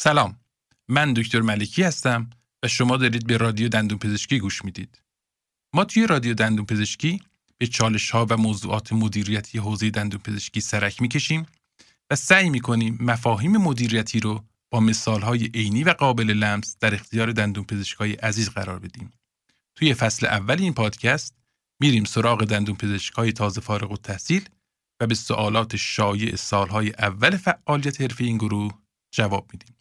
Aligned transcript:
سلام. 0.00 0.40
من 0.88 1.12
دکتر 1.12 1.40
ملکی 1.40 1.82
هستم 1.82 2.30
و 2.62 2.68
شما 2.68 2.96
دارید 2.96 3.26
به 3.26 3.36
رادیو 3.36 3.68
دندون 3.68 3.98
پزشکی 3.98 4.38
گوش 4.38 4.64
می‌دید. 4.64 5.02
ما 5.74 5.84
توی 5.84 6.06
رادیو 6.06 6.34
دندون 6.34 6.66
پزشکی 6.66 7.22
به 7.58 7.66
چالش 7.66 8.10
ها 8.10 8.26
و 8.30 8.36
موضوعات 8.36 8.92
مدیریتی 8.92 9.58
حوزه 9.58 9.90
دندون 9.90 10.20
پزشکی 10.20 10.60
سرک 10.60 11.02
می‌کشیم 11.02 11.46
و 12.10 12.16
سعی 12.16 12.50
می‌کنیم 12.50 12.98
مفاهیم 13.00 13.56
مدیریتی 13.56 14.20
رو 14.20 14.44
با 14.70 14.80
مثال 14.80 15.22
های 15.22 15.50
عینی 15.54 15.84
و 15.84 15.90
قابل 15.90 16.30
لمس 16.30 16.76
در 16.80 16.94
اختیار 16.94 17.32
دندون 17.32 17.64
پزشکای 17.64 18.12
عزیز 18.12 18.50
قرار 18.50 18.78
بدیم. 18.78 19.12
توی 19.74 19.94
فصل 19.94 20.26
اول 20.26 20.62
این 20.62 20.74
پادکست 20.74 21.34
میریم 21.80 22.04
سراغ 22.04 22.44
دندون 22.44 22.76
پزشکای 22.76 23.32
تازه 23.32 23.60
فارغ 23.60 23.90
التحصیل 23.90 24.48
و 25.00 25.06
به 25.06 25.14
سوالات 25.14 25.76
شایع 25.76 26.36
سالهای 26.36 26.92
اول 26.98 27.36
فعالیت 27.36 28.00
حرفه 28.00 28.24
این 28.24 28.36
گروه 28.36 28.78
جواب 29.10 29.50
میدیم. 29.52 29.77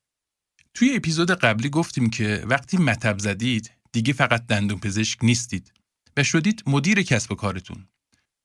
توی 0.77 0.95
اپیزود 0.95 1.31
قبلی 1.31 1.69
گفتیم 1.69 2.09
که 2.09 2.43
وقتی 2.45 2.77
مطب 2.77 3.19
زدید 3.19 3.71
دیگه 3.91 4.13
فقط 4.13 4.47
دندون 4.47 4.79
پزشک 4.79 5.23
نیستید 5.23 5.73
و 6.17 6.23
شدید 6.23 6.63
مدیر 6.67 7.01
کسب 7.01 7.31
و 7.31 7.35
کارتون. 7.35 7.87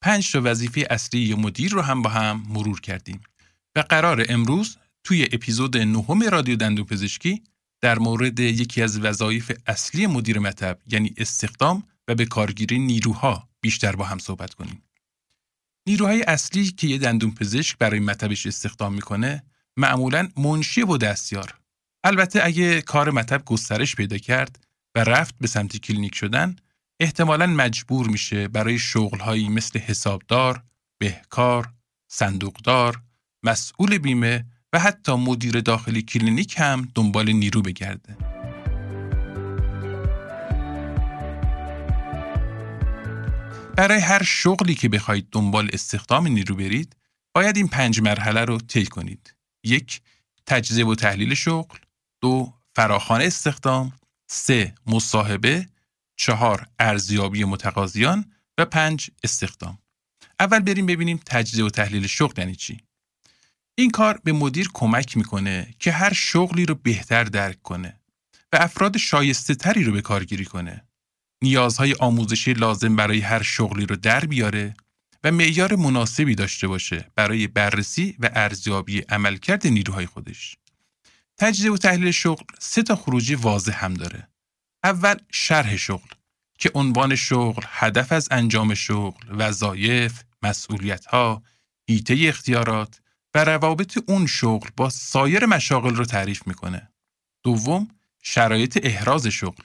پنج 0.03 0.33
تا 0.33 0.41
وظیفه 0.45 0.87
اصلی 0.91 1.21
یا 1.21 1.37
مدیر 1.37 1.73
رو 1.73 1.83
هم 1.83 2.03
با 2.03 2.11
هم 2.11 2.43
مرور 2.49 2.81
کردیم 2.81 3.21
و 3.77 3.81
قرار 3.81 4.27
امروز 4.29 4.77
توی 5.05 5.29
اپیزود 5.33 5.77
نهم 5.77 6.23
رادیو 6.23 6.57
دندون 6.57 6.85
پزشکی 6.85 7.43
در 7.81 7.99
مورد 7.99 8.41
یکی 8.41 8.83
از 8.83 9.01
وظایف 9.01 9.53
اصلی 9.67 10.07
مدیر 10.07 10.39
مطب 10.39 10.79
یعنی 10.87 11.15
استخدام 11.17 11.83
و 12.09 12.15
به 12.15 12.27
کارگیری 12.27 12.79
نیروها 12.79 13.49
بیشتر 13.61 13.97
با 13.97 14.05
هم 14.05 14.19
صحبت 14.19 14.55
کنیم. 14.55 14.83
نیروهای 15.87 16.23
اصلی 16.23 16.71
که 16.71 16.87
یه 16.87 16.99
دندون 16.99 17.35
پزشک 17.35 17.79
برای 17.79 18.01
مطبش 18.01 18.47
استخدام 18.47 18.95
می‌کنه 18.95 19.43
معمولا 19.77 20.29
منشی 20.37 20.83
و 20.83 20.97
دستیار 20.97 21.62
البته 22.05 22.41
اگه 22.45 22.81
کار 22.81 23.11
مطب 23.11 23.45
گسترش 23.45 23.97
پیدا 23.97 24.19
کرد 24.19 24.65
و 24.95 25.05
رفت 25.05 25.35
به 25.41 25.47
سمت 25.47 25.77
کلینیک 25.77 26.15
شدن 26.15 26.57
احتمالا 27.01 27.47
مجبور 27.47 28.09
میشه 28.09 28.49
برای 28.49 28.79
شغلهایی 28.79 29.49
مثل 29.49 29.79
حسابدار، 29.79 30.63
بهیار، 30.99 31.73
صندوقدار، 32.09 33.03
مسئول 33.43 33.99
بیمه 33.99 34.47
و 34.73 34.79
حتی 34.79 35.13
مدیر 35.13 35.61
داخلی 35.61 36.03
کلینیک 36.03 36.55
هم 36.59 36.89
دنبال 36.95 37.33
نیرو 37.33 37.63
بگرده. 37.63 38.17
برای 43.77 44.01
هر 44.01 44.23
شغلی 44.23 44.75
که 44.75 44.89
بخواید 44.89 45.29
دنبال 45.33 45.71
استخدام 45.73 46.27
نیرو 46.27 46.55
برید، 46.55 46.97
باید 47.35 47.57
این 47.57 47.69
پنج 47.69 48.01
مرحله 48.01 48.45
رو 48.45 48.59
طی 48.59 48.87
کنید. 48.87 49.35
یک، 49.65 50.01
تجزیه 50.47 50.87
و 50.87 50.95
تحلیل 50.95 51.35
شغل، 51.35 51.79
دو، 52.23 52.53
فراخوان 52.77 53.21
استخدام، 53.23 53.93
سه، 54.31 54.75
مصاحبه، 54.87 55.69
چهار، 56.17 56.67
ارزیابی 56.79 57.45
متقاضیان 57.45 58.33
و 58.59 58.65
پنج، 58.65 59.11
استخدام. 59.25 59.79
اول 60.41 60.59
بریم 60.59 60.87
ببینیم 60.87 61.21
تجزیه 61.27 61.65
و 61.65 61.71
تحلیل 61.71 62.07
شغل 62.07 62.35
یعنی 62.39 62.57
چی. 62.57 62.81
این 63.75 63.91
کار 63.91 64.21
به 64.25 64.33
مدیر 64.33 64.69
کمک 64.75 65.17
می‌کنه 65.17 65.75
که 65.79 65.93
هر 65.93 66.13
شغلی 66.13 66.67
رو 66.67 66.75
بهتر 66.75 67.25
درک 67.25 67.63
کنه 67.63 68.01
و 68.53 68.57
افراد 68.61 68.97
شایسته 68.97 69.55
تری 69.55 69.85
رو 69.85 69.93
به 69.93 70.03
کارگیری 70.03 70.45
کنه. 70.45 70.85
نیازهای 71.43 71.95
آموزشی 72.01 72.53
لازم 72.53 72.97
برای 72.97 73.21
هر 73.21 73.43
شغلی 73.43 73.87
رو 73.87 73.97
در 73.97 74.25
بیاره 74.25 74.75
و 75.25 75.33
معیار 75.33 75.77
مناسبی 75.77 76.35
داشته 76.35 76.69
باشه 76.69 77.11
برای 77.15 77.47
بررسی 77.47 78.17
و 78.19 78.31
ارزیابی 78.35 79.01
عملکرد 79.01 79.67
نیروهای 79.67 80.07
خودش. 80.07 80.57
تجزیه 81.39 81.73
و 81.73 81.77
تحلیل 81.77 82.11
شغل 82.11 82.45
سه 82.59 82.83
تا 82.83 82.97
خروجی 82.97 83.35
واضح 83.35 83.85
هم 83.85 83.95
داره. 83.95 84.29
اول 84.85 85.15
شرح 85.33 85.77
شغل 85.77 86.09
که 86.59 86.71
عنوان 86.75 87.17
شغل، 87.17 87.63
هدف 87.69 88.13
از 88.13 88.29
انجام 88.31 88.75
شغل، 88.75 89.27
وظایف، 89.31 90.23
مسئولیت‌ها، 90.43 91.43
ایته 91.85 92.19
اختیارات 92.29 93.01
و 93.35 93.45
روابط 93.45 93.99
اون 94.07 94.27
شغل 94.27 94.69
با 94.77 94.91
سایر 94.91 95.47
مشاغل 95.47 95.95
رو 95.95 96.05
تعریف 96.05 96.47
می‌کنه. 96.47 96.89
دوم، 97.43 97.89
شرایط 98.23 98.79
احراز 98.83 99.27
شغل 99.27 99.63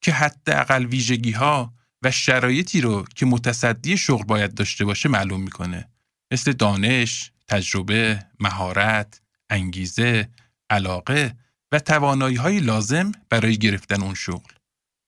که 0.00 0.12
حداقل 0.12 0.86
ویژگی 0.86 1.30
ها 1.30 1.74
و 2.02 2.10
شرایطی 2.10 2.80
رو 2.80 3.04
که 3.14 3.26
متصدی 3.26 3.96
شغل 3.96 4.24
باید 4.24 4.54
داشته 4.54 4.84
باشه 4.84 5.08
معلوم 5.08 5.40
می‌کنه 5.40 5.88
مثل 6.30 6.52
دانش، 6.52 7.32
تجربه، 7.48 8.26
مهارت، 8.40 9.20
انگیزه، 9.50 10.28
علاقه 10.72 11.36
و 11.72 11.78
توانایی 11.78 12.36
های 12.36 12.60
لازم 12.60 13.12
برای 13.30 13.58
گرفتن 13.58 14.02
اون 14.02 14.14
شغل. 14.14 14.52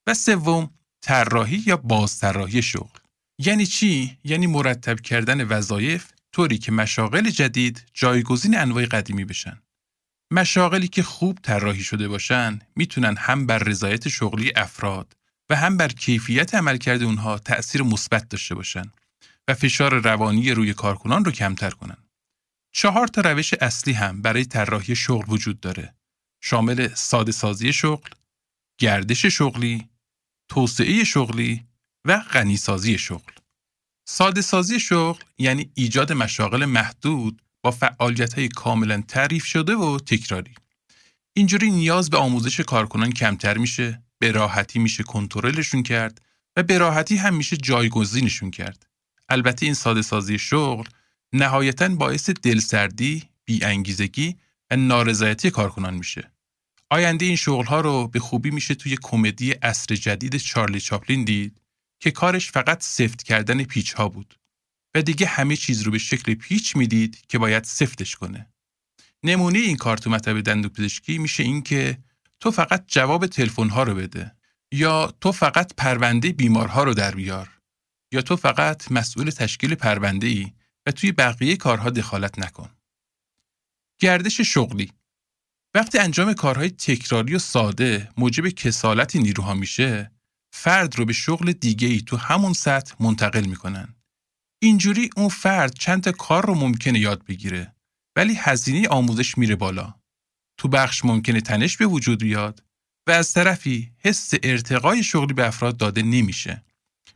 و 0.07 0.15
سوم، 0.15 0.71
طراحی 1.01 1.63
یا 1.67 1.77
بازطراحی 1.77 2.63
شغل. 2.63 2.99
یعنی 3.39 3.67
چی؟ 3.67 4.19
یعنی 4.25 4.47
مرتب 4.47 5.01
کردن 5.01 5.45
وظایف 5.45 6.13
طوری 6.33 6.59
که 6.59 6.73
مشاغل 6.73 7.31
جدید 7.31 7.87
جایگزین 7.95 8.59
انواع 8.59 8.87
قدیمی 8.87 9.25
بشن. 9.25 9.63
مشاغلی 10.31 10.89
که 10.89 11.03
خوب 11.03 11.39
طراحی 11.43 11.83
شده 11.83 12.09
باشن 12.09 12.59
می‌تونن 12.77 13.17
هم 13.17 13.47
بر 13.47 13.59
رضایت 13.59 14.09
شغلی 14.09 14.53
افراد 14.57 15.17
و 15.51 15.57
هم 15.57 15.77
بر 15.77 15.89
کیفیت 15.89 16.55
عملکرد 16.55 17.03
اونها 17.03 17.39
تأثیر 17.39 17.83
مثبت 17.83 18.29
داشته 18.29 18.55
باشن 18.55 18.93
و 19.49 19.55
فشار 19.55 19.95
روانی 19.95 20.51
روی 20.51 20.75
کارکنان 20.75 21.25
رو 21.25 21.33
کمتر 21.33 21.71
کنن. 21.71 22.04
چهار 22.77 23.07
تا 23.07 23.21
روش 23.21 23.55
اصلی 23.55 23.93
هم 23.93 24.23
برای 24.23 24.45
طراحی 24.45 24.97
شغل 24.97 25.25
وجود 25.29 25.61
داره. 25.61 25.95
شامل 26.43 26.95
ساده 26.95 27.33
سازی 27.33 27.73
شغل، 27.73 28.11
گردش 28.79 29.27
شغلی، 29.27 29.89
توسعه 30.49 31.05
شغلی 31.05 31.65
و 32.05 32.19
غنی 32.19 32.57
سازی 32.57 32.99
شغل. 32.99 33.33
ساده 34.09 34.41
سازی 34.41 34.81
شغل 34.81 35.23
یعنی 35.39 35.71
ایجاد 35.75 36.13
مشاغل 36.13 36.65
محدود 36.65 37.43
با 37.63 37.71
فعالیت 37.71 38.35
های 38.35 38.49
کاملا 38.49 39.03
تعریف 39.09 39.45
شده 39.45 39.75
و 39.77 39.99
تکراری. 39.99 40.55
اینجوری 41.37 41.71
نیاز 41.71 42.11
به 42.11 42.17
آموزش 42.17 42.61
کارکنان 42.61 43.13
کمتر 43.13 43.59
میشه، 43.59 44.03
به 44.19 44.33
راحتی 44.33 44.79
میشه 44.79 45.03
کنترلشون 45.03 45.83
کرد 45.83 46.23
و 46.57 46.63
به 46.63 46.79
راحتی 46.79 47.17
هم 47.17 47.35
میشه 47.35 47.57
جایگزینشون 47.57 48.51
کرد. 48.51 48.87
البته 49.29 49.67
این 49.67 49.75
ساده 49.75 50.03
سازی 50.03 50.39
شغل 50.39 50.85
نهایتا 51.35 51.89
باعث 51.89 52.31
دلسردی، 52.31 53.23
بیانگیزگی 53.45 54.37
و 54.71 54.77
نارضایتی 54.77 55.51
کارکنان 55.51 55.95
میشه. 55.95 56.33
آینده 56.91 57.27
این 57.27 57.37
شغل 57.37 57.65
ها 57.65 57.81
رو 57.81 58.09
به 58.09 58.19
خوبی 58.19 58.51
میشه 58.51 58.75
توی 58.75 58.99
کمدی 59.03 59.55
اصر 59.63 59.95
جدید 59.95 60.37
چارلی 60.37 60.81
چاپلین 60.81 61.25
دید 61.25 61.61
که 62.01 62.11
کارش 62.11 62.51
فقط 62.51 62.83
سفت 62.83 63.23
کردن 63.23 63.65
پیچ 63.65 63.93
ها 63.93 64.09
بود 64.09 64.39
و 64.95 65.03
دیگه 65.03 65.27
همه 65.27 65.57
چیز 65.57 65.83
رو 65.83 65.93
به 65.93 65.99
شکل 65.99 66.35
پیچ 66.35 66.77
می‌دید 66.77 67.27
که 67.29 67.39
باید 67.39 67.65
سفتش 67.65 68.17
کنه. 68.17 68.49
نمونه 69.23 69.59
این 69.59 69.77
کار 69.77 69.97
تو 69.97 70.11
مطب 70.11 70.41
دندون 70.41 70.71
پزشکی 70.71 71.19
میشه 71.19 71.43
این 71.43 71.63
که 71.63 71.99
تو 72.41 72.51
فقط 72.51 72.85
جواب 72.89 73.27
تلفن 73.27 73.69
ها 73.69 73.83
رو 73.83 73.95
بده 73.95 74.33
یا 74.73 75.15
تو 75.21 75.33
فقط 75.33 75.75
پرونده 75.77 76.33
بیمارها 76.33 76.85
رو 76.85 76.95
در 76.95 77.15
بیار 77.15 77.51
یا 78.13 78.23
تو 78.23 78.37
فقط 78.37 78.93
مسئول 78.93 79.31
تشکیل 79.31 79.75
پرونده 79.75 80.27
ای 80.27 80.53
و 80.87 80.91
توی 80.91 81.13
بقیه 81.13 81.57
کارها 81.57 81.91
دخالت 81.91 82.39
نکن. 82.39 82.71
گردش 84.01 84.41
شغلی 84.41 84.93
وقتی 85.75 85.99
انجام 85.99 86.33
کارهای 86.33 86.71
تکراری 86.71 87.35
و 87.35 87.39
ساده 87.39 88.09
موجب 88.17 88.49
کسالت 88.49 89.17
نیروها 89.17 89.55
میشه 89.55 90.11
فرد 90.53 90.99
رو 90.99 91.05
به 91.05 91.13
شغل 91.13 91.53
دیگه 91.53 91.89
ای 91.89 92.01
تو 92.01 92.17
همون 92.17 92.53
سطح 92.53 92.95
منتقل 93.01 93.45
می‌کنن. 93.45 93.95
اینجوری 94.63 95.11
اون 95.17 95.29
فرد 95.29 95.75
چند 95.79 96.09
کار 96.09 96.47
رو 96.47 96.55
ممکنه 96.55 96.99
یاد 96.99 97.25
بگیره 97.25 97.75
ولی 98.17 98.35
هزینه 98.35 98.89
آموزش 98.89 99.39
میره 99.39 99.57
بالا. 99.57 99.95
تو 100.57 100.69
بخش 100.69 101.05
ممکنه 101.05 101.41
تنش 101.41 101.77
به 101.77 101.87
وجود 101.87 102.19
بیاد 102.23 102.65
و 103.07 103.11
از 103.11 103.33
طرفی 103.33 103.93
حس 103.99 104.31
ارتقای 104.43 105.03
شغلی 105.03 105.35
به 105.35 105.47
افراد 105.47 105.77
داده 105.77 106.03
نمیشه. 106.03 106.65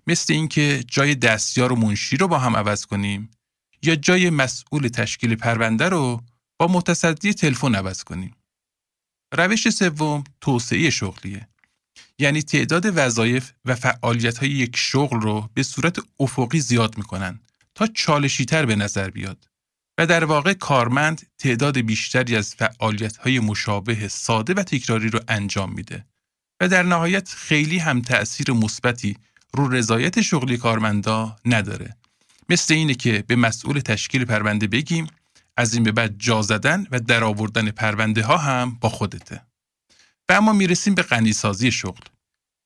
مثل 0.07 0.33
اینکه 0.33 0.85
جای 0.87 1.15
دستیار 1.15 1.73
و 1.73 1.77
منشی 1.77 2.17
رو 2.17 2.29
با 2.29 2.39
هم 2.39 2.57
عوض 2.57 2.87
کنیم 2.87 3.31
یا 3.83 3.95
جای 3.95 4.31
مسئول 4.31 4.89
تشکیل 4.89 5.35
پرونده 5.35 5.89
رو 5.89 6.23
با 6.59 6.67
متصدی 6.67 7.35
تلفن 7.35 7.75
عوض 7.75 8.05
کنیم. 8.05 8.37
روش 9.33 9.71
سوم 9.71 10.25
توسعه 10.41 10.91
شغلیه. 10.91 11.49
یعنی 12.19 12.43
تعداد 12.43 12.85
وظایف 12.95 13.53
و 13.65 13.75
فعالیت 13.75 14.39
های 14.39 14.51
یک 14.51 14.77
شغل 14.77 15.21
رو 15.21 15.51
به 15.55 15.63
صورت 15.63 15.99
افقی 16.21 16.61
زیاد 16.61 16.99
می‌کنن 16.99 17.41
تا 17.75 17.87
چالشیتر 17.87 18.67
به 18.67 18.77
نظر 18.77 19.11
بیاد 19.11 19.49
و 19.99 20.07
در 20.07 20.25
واقع 20.25 20.53
کارمند 20.53 21.27
تعداد 21.39 21.79
بیشتری 21.79 22.37
از 22.37 22.55
فعالیت 22.55 23.17
های 23.17 23.41
مشابه 23.41 24.09
ساده 24.09 24.55
و 24.55 24.63
تکراری 24.63 25.09
رو 25.11 25.21
انجام 25.29 25.73
میده 25.73 26.05
و 26.61 26.69
در 26.69 26.83
نهایت 26.83 27.29
خیلی 27.29 27.79
هم 27.79 28.03
تأثیر 28.03 28.53
مثبتی 28.53 29.17
رو 29.55 29.69
رضایت 29.69 30.21
شغلی 30.21 30.57
کارمندا 30.57 31.37
نداره 31.45 31.97
مثل 32.49 32.75
اینه 32.75 32.95
که 32.95 33.25
به 33.27 33.37
مسئول 33.37 33.81
تشکیل 33.81 34.25
پرونده 34.25 34.67
بگیم 34.67 35.07
از 35.57 35.75
این 35.75 35.83
به 35.83 35.93
بعد 35.93 36.15
جا 36.19 36.43
زدن 36.43 36.87
و 36.91 37.01
درآوردن 37.01 37.71
پرونده 37.71 38.23
ها 38.23 38.37
هم 38.37 38.79
با 38.81 38.89
خودته. 38.89 39.43
و 40.29 40.33
اما 40.33 40.53
می‌رسیم 40.53 40.95
به 40.95 41.03
غنیسازی 41.03 41.73
شغل 41.73 42.05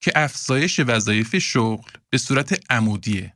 که 0.01 0.13
افزایش 0.15 0.81
وظایف 0.81 1.39
شغل 1.39 1.91
به 2.11 2.19
صورت 2.19 2.73
عمودیه 2.73 3.35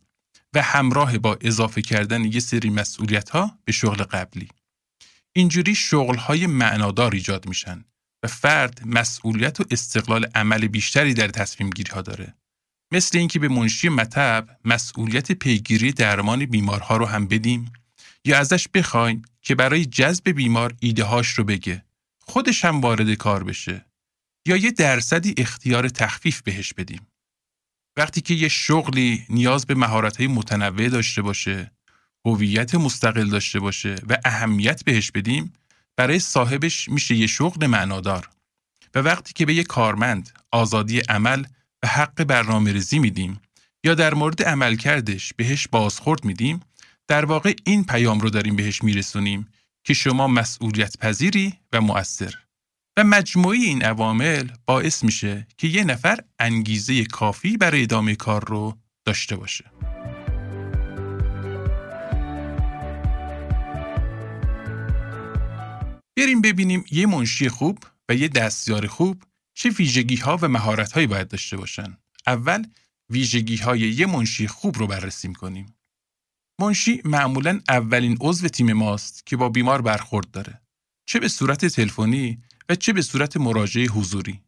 و 0.54 0.62
همراه 0.62 1.18
با 1.18 1.38
اضافه 1.40 1.82
کردن 1.82 2.24
یه 2.24 2.40
سری 2.40 2.70
مسئولیت 2.70 3.30
ها 3.30 3.58
به 3.64 3.72
شغل 3.72 4.02
قبلی. 4.02 4.48
اینجوری 5.32 5.74
شغل 5.74 6.16
های 6.16 6.46
معنادار 6.46 7.12
ایجاد 7.12 7.48
میشن 7.48 7.84
و 8.22 8.28
فرد 8.28 8.86
مسئولیت 8.86 9.60
و 9.60 9.64
استقلال 9.70 10.26
عمل 10.34 10.66
بیشتری 10.66 11.14
در 11.14 11.28
تصمیم 11.28 11.70
گیری 11.70 11.92
ها 11.92 12.02
داره. 12.02 12.34
مثل 12.92 13.18
اینکه 13.18 13.38
به 13.38 13.48
منشی 13.48 13.88
مطب 13.88 14.48
مسئولیت 14.64 15.32
پیگیری 15.32 15.92
درمان 15.92 16.46
بیمارها 16.46 16.96
رو 16.96 17.06
هم 17.06 17.26
بدیم 17.26 17.72
یا 18.24 18.38
ازش 18.38 18.68
بخوایم 18.68 19.22
که 19.42 19.54
برای 19.54 19.84
جذب 19.84 20.30
بیمار 20.30 20.74
ایده 20.80 21.04
هاش 21.04 21.28
رو 21.28 21.44
بگه 21.44 21.84
خودش 22.20 22.64
هم 22.64 22.80
وارد 22.80 23.14
کار 23.14 23.44
بشه 23.44 23.86
یا 24.46 24.56
یه 24.56 24.70
درصدی 24.70 25.34
اختیار 25.38 25.88
تخفیف 25.88 26.42
بهش 26.42 26.72
بدیم. 26.72 27.06
وقتی 27.96 28.20
که 28.20 28.34
یه 28.34 28.48
شغلی 28.48 29.26
نیاز 29.28 29.66
به 29.66 29.74
مهارت‌های 29.74 30.26
متنوع 30.26 30.88
داشته 30.88 31.22
باشه 31.22 31.72
هویت 32.24 32.74
مستقل 32.74 33.28
داشته 33.28 33.60
باشه 33.60 33.94
و 34.08 34.18
اهمیت 34.24 34.84
بهش 34.84 35.10
بدیم 35.10 35.52
برای 35.96 36.18
صاحبش 36.18 36.88
میشه 36.88 37.14
یه 37.14 37.26
شغل 37.26 37.66
معنادار. 37.66 38.30
و 38.94 38.98
وقتی 38.98 39.32
که 39.32 39.46
به 39.46 39.54
یه 39.54 39.64
کارمند 39.64 40.30
آزادی 40.52 40.98
عمل 41.00 41.44
و 41.86 41.88
حق 41.88 42.24
برنامه 42.24 42.72
ریزی 42.72 42.98
میدیم 42.98 43.40
یا 43.84 43.94
در 43.94 44.14
مورد 44.14 44.42
عملکردش 44.42 45.32
بهش 45.36 45.68
بازخورد 45.68 46.24
میدیم 46.24 46.60
در 47.08 47.24
واقع 47.24 47.54
این 47.64 47.84
پیام 47.84 48.20
رو 48.20 48.30
داریم 48.30 48.56
بهش 48.56 48.82
میرسونیم 48.82 49.48
که 49.84 49.94
شما 49.94 50.26
مسئولیت 50.26 50.98
پذیری 50.98 51.54
و 51.72 51.80
مؤثر 51.80 52.34
و 52.96 53.04
مجموعی 53.04 53.64
این 53.64 53.84
عوامل 53.84 54.48
باعث 54.66 55.04
میشه 55.04 55.46
که 55.58 55.68
یه 55.68 55.84
نفر 55.84 56.20
انگیزه 56.38 57.04
کافی 57.04 57.56
برای 57.56 57.82
ادامه 57.82 58.14
کار 58.14 58.44
رو 58.44 58.78
داشته 59.04 59.36
باشه. 59.36 59.64
بریم 66.16 66.40
ببینیم 66.40 66.84
یه 66.90 67.06
منشی 67.06 67.48
خوب 67.48 67.78
و 68.08 68.14
یه 68.14 68.28
دستیار 68.28 68.86
خوب 68.86 69.22
چه 69.58 69.70
ویژگی 69.70 70.16
ها 70.16 70.38
و 70.42 70.48
مهارت 70.48 70.92
هایی 70.92 71.06
باید 71.06 71.28
داشته 71.28 71.56
باشن. 71.56 71.96
اول 72.26 72.66
ویژگی 73.10 73.56
های 73.56 73.80
یه 73.80 74.06
منشی 74.06 74.48
خوب 74.48 74.78
رو 74.78 74.86
بررسی 74.86 75.32
کنیم. 75.32 75.76
منشی 76.60 77.00
معمولا 77.04 77.60
اولین 77.68 78.16
عضو 78.20 78.48
تیم 78.48 78.72
ماست 78.72 79.26
که 79.26 79.36
با 79.36 79.48
بیمار 79.48 79.82
برخورد 79.82 80.30
داره. 80.30 80.60
چه 81.06 81.20
به 81.20 81.28
صورت 81.28 81.66
تلفنی 81.66 82.42
و 82.68 82.74
چه 82.74 82.92
به 82.92 83.02
صورت 83.02 83.36
مراجعه 83.36 83.86
حضوری 83.86 84.42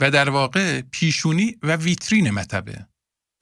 و 0.00 0.10
در 0.10 0.30
واقع 0.30 0.80
پیشونی 0.80 1.56
و 1.62 1.76
ویترین 1.76 2.30
مطبه 2.30 2.86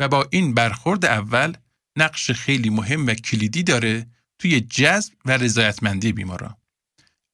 و 0.00 0.08
با 0.08 0.28
این 0.30 0.54
برخورد 0.54 1.04
اول 1.04 1.56
نقش 1.96 2.30
خیلی 2.30 2.70
مهم 2.70 3.06
و 3.06 3.14
کلیدی 3.14 3.62
داره 3.62 4.06
توی 4.38 4.60
جذب 4.60 5.12
و 5.24 5.30
رضایتمندی 5.30 6.12
بیمارا. 6.12 6.58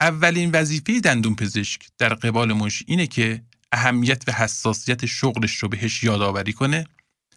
اولین 0.00 0.50
وظیفه 0.50 1.00
دندون 1.00 1.34
پزشک 1.34 1.88
در 1.99 2.14
قبال 2.14 2.52
منشی 2.52 2.84
اینه 2.88 3.06
که 3.06 3.43
اهمیت 3.76 4.23
و 4.28 4.32
حساسیت 4.32 5.06
شغلش 5.06 5.56
رو 5.56 5.69
بهش 5.69 6.05
یادآوری 6.05 6.52
کنه 6.52 6.87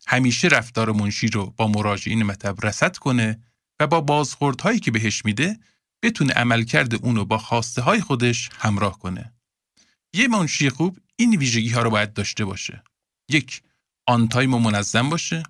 همیشه 0.07 0.47
رفتار 0.47 0.91
منشی 0.91 1.27
رو 1.27 1.53
با 1.57 1.68
مراجعین 1.68 2.24
مطب 2.24 2.65
رسد 2.65 2.97
کنه 2.97 3.44
و 3.80 3.88
با 3.88 4.01
بازخوردهایی 4.01 4.80
که 4.80 4.91
بهش 4.91 5.25
میده 5.25 5.59
بتونه 6.03 6.33
عملکرد 6.33 7.06
اونو 7.06 7.25
با 7.25 7.38
خواسته 7.38 7.81
های 7.81 8.01
خودش 8.01 8.50
همراه 8.59 9.00
کنه. 9.00 9.33
یه 10.13 10.27
منشی 10.27 10.69
خوب 10.69 10.97
این 11.15 11.36
ویژگی 11.36 11.69
ها 11.69 11.81
رو 11.81 11.89
باید 11.89 12.13
داشته 12.13 12.45
باشه. 12.45 12.83
یک، 13.30 13.62
آن 14.07 14.27
تایم 14.27 14.50
منظم 14.50 15.09
باشه. 15.09 15.44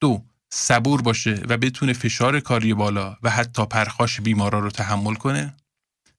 دو، 0.00 0.24
صبور 0.50 1.02
باشه 1.02 1.42
و 1.48 1.56
بتونه 1.56 1.92
فشار 1.92 2.40
کاری 2.40 2.74
بالا 2.74 3.16
و 3.22 3.30
حتی 3.30 3.66
پرخاش 3.66 4.20
بیمارا 4.20 4.58
رو 4.58 4.70
تحمل 4.70 5.14
کنه. 5.14 5.56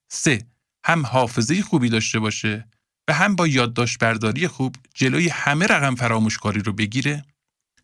سه، 0.08 0.46
هم 0.86 1.06
حافظه 1.06 1.62
خوبی 1.62 1.90
داشته 1.90 2.20
باشه 2.20 2.68
و 3.08 3.14
هم 3.14 3.36
با 3.36 3.48
یادداشت 3.48 4.00
برداری 4.00 4.48
خوب 4.48 4.76
جلوی 4.94 5.30
همه 5.30 5.68
رقم 5.68 5.96
فراموشکاری 5.96 6.62
رو 6.62 6.74
بگیره. 6.74 7.26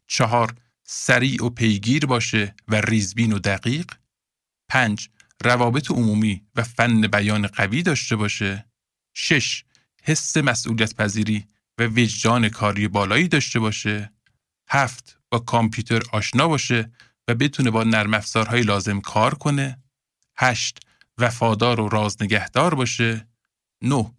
چهار، 0.07 0.55
سریع 0.83 1.45
و 1.45 1.49
پیگیر 1.49 2.05
باشه 2.05 2.55
و 2.67 2.75
ریزبین 2.75 3.33
و 3.33 3.39
دقیق. 3.39 3.91
پنج، 4.69 5.09
روابط 5.43 5.91
عمومی 5.91 6.43
و 6.55 6.63
فن 6.63 7.01
بیان 7.01 7.47
قوی 7.47 7.83
داشته 7.83 8.15
باشه. 8.15 8.65
شش، 9.13 9.63
حس 10.03 10.37
مسئولیت 10.37 10.95
پذیری 10.95 11.47
و 11.77 11.83
وجدان 11.83 12.49
کاری 12.49 12.87
بالایی 12.87 13.27
داشته 13.27 13.59
باشه. 13.59 14.13
هفت، 14.69 15.19
با 15.29 15.39
کامپیوتر 15.39 16.01
آشنا 16.11 16.47
باشه 16.47 16.91
و 17.27 17.35
بتونه 17.35 17.71
با 17.71 17.83
نرم 17.83 18.13
افزارهای 18.13 18.61
لازم 18.61 19.01
کار 19.01 19.35
کنه. 19.35 19.83
هشت، 20.37 20.79
وفادار 21.17 21.79
و 21.79 21.89
رازنگهدار 21.89 22.75
باشه. 22.75 23.27
نه، 23.81 24.13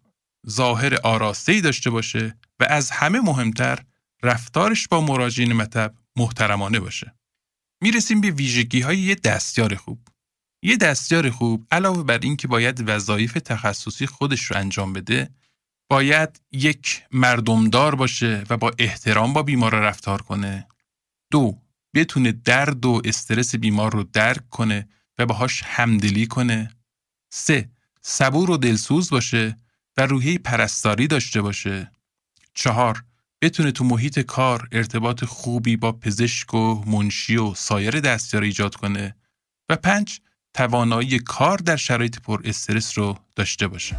ظاهر 0.49 0.95
آراسته 0.95 1.61
داشته 1.61 1.91
باشه 1.91 2.37
و 2.61 2.67
از 2.71 2.91
همه 2.91 3.21
مهمتر 3.21 3.79
رفتارش 4.23 4.89
با 4.89 5.01
مراجعین 5.01 5.53
مطب 5.53 5.95
محترمانه 6.17 6.81
باشه. 6.81 7.15
می‌رسیم 7.83 8.21
به 8.21 8.31
ویژگی 8.31 8.81
های 8.81 8.99
یه 8.99 9.15
دستیار 9.15 9.75
خوب. 9.75 10.09
یه 10.63 10.77
دستیار 10.77 11.31
خوب 11.31 11.67
علاوه 11.71 12.03
بر 12.03 12.19
اینکه 12.19 12.49
باید 12.49 12.89
وظایف 12.89 13.33
تخصصی 13.33 14.07
خودش 14.07 14.43
رو 14.43 14.57
انجام 14.57 14.93
بده، 14.93 15.31
باید 15.91 16.41
یک 16.53 17.03
مردمدار 17.13 17.95
باشه 17.95 18.45
و 18.51 18.57
با 18.57 18.73
احترام 18.79 19.33
با 19.33 19.43
بیمار 19.43 19.75
رفتار 19.75 20.23
کنه. 20.23 20.67
دو، 21.31 21.59
بتونه 21.95 22.33
درد 22.33 22.87
و 22.87 23.03
استرس 23.05 23.55
بیمار 23.55 23.93
رو 23.93 24.03
درک 24.03 24.51
کنه 24.51 24.89
و 25.19 25.27
باهاش 25.27 25.63
همدلی 25.63 26.27
کنه. 26.27 26.71
سه، 27.33 27.71
صبور 28.03 28.51
و 28.51 28.57
دلسوز 28.57 29.11
باشه 29.11 29.57
و 29.97 30.07
روحی 30.07 30.39
پرستاری 30.39 31.07
داشته 31.07 31.43
باشه. 31.43 31.93
چهار، 32.55 33.05
بتونه 33.43 33.73
تو 33.73 33.85
محیط 33.85 34.19
کار 34.19 34.69
ارتباط 34.73 35.25
خوبی 35.25 35.77
با 35.77 35.93
پزشک 35.93 36.55
و 36.55 36.83
منشی 36.87 37.37
و 37.37 37.55
سایر 37.55 38.01
دستیار 38.01 38.43
ایجاد 38.43 38.75
کنه 38.75 39.17
و 39.69 39.77
پنج 39.77 40.21
توانایی 40.55 41.19
کار 41.19 41.59
در 41.59 41.77
شرایط 41.77 42.19
پر 42.19 42.41
استرس 42.45 42.99
رو 42.99 43.19
داشته 43.37 43.69
باشه. 43.69 43.97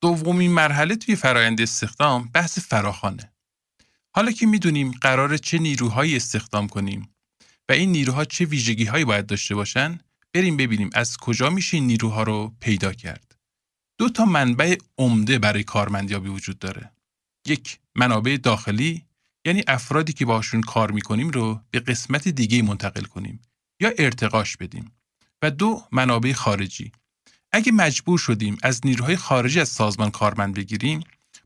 دومین 0.00 0.52
مرحله 0.52 0.96
توی 0.96 1.16
فرایند 1.16 1.60
استخدام 1.60 2.30
بحث 2.34 2.58
فراخانه. 2.58 3.32
حالا 4.14 4.30
که 4.30 4.46
می‌دونیم 4.46 4.90
قرار 4.90 5.36
چه 5.36 5.58
نیروهایی 5.58 6.16
استخدام 6.16 6.68
کنیم 6.68 7.14
و 7.70 7.72
این 7.72 7.92
نیروها 7.92 8.24
چه 8.24 8.44
ویژگی 8.44 8.84
هایی 8.84 9.04
باید 9.04 9.26
داشته 9.26 9.54
باشن 9.54 9.98
بریم 10.34 10.56
ببینیم 10.56 10.90
از 10.94 11.16
کجا 11.16 11.50
میشه 11.50 11.76
این 11.76 11.86
نیروها 11.86 12.22
رو 12.22 12.54
پیدا 12.60 12.92
کرد. 12.92 13.36
دو 13.98 14.08
تا 14.08 14.24
منبع 14.24 14.76
عمده 14.98 15.38
برای 15.38 15.64
کارمندیابی 15.64 16.28
وجود 16.28 16.58
داره. 16.58 16.92
یک 17.46 17.78
منابع 17.94 18.36
داخلی 18.42 19.04
یعنی 19.44 19.62
افرادی 19.68 20.12
که 20.12 20.24
باشون 20.24 20.60
کار 20.60 20.90
می‌کنیم 20.90 21.28
رو 21.30 21.60
به 21.70 21.80
قسمت 21.80 22.28
دیگه 22.28 22.62
منتقل 22.62 23.02
کنیم 23.02 23.40
یا 23.80 23.92
ارتقاش 23.98 24.56
بدیم. 24.56 24.92
و 25.42 25.50
دو 25.50 25.82
منابع 25.92 26.32
خارجی. 26.32 26.92
اگه 27.52 27.72
مجبور 27.72 28.18
شدیم 28.18 28.58
از 28.62 28.80
نیروهای 28.84 29.16
خارجی 29.16 29.60
از 29.60 29.68
سازمان 29.68 30.10
کارمند 30.10 30.54
بگیریم 30.54 31.00